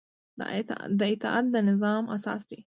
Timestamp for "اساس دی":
2.15-2.57